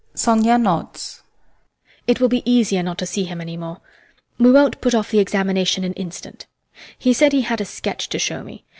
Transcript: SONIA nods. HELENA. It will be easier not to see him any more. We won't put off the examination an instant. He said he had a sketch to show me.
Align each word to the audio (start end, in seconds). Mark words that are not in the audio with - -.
SONIA 0.15 0.57
nods. 0.57 1.21
HELENA. 1.63 1.87
It 2.07 2.19
will 2.19 2.27
be 2.27 2.41
easier 2.51 2.81
not 2.81 2.97
to 2.97 3.05
see 3.05 3.25
him 3.25 3.39
any 3.39 3.55
more. 3.55 3.81
We 4.39 4.51
won't 4.51 4.81
put 4.81 4.95
off 4.95 5.11
the 5.11 5.19
examination 5.19 5.83
an 5.83 5.93
instant. 5.93 6.47
He 6.97 7.13
said 7.13 7.33
he 7.33 7.41
had 7.41 7.61
a 7.61 7.65
sketch 7.65 8.09
to 8.09 8.17
show 8.17 8.41
me. 8.41 8.65